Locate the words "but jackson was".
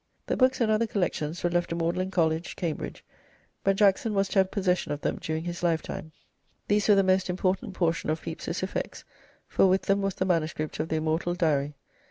3.63-4.29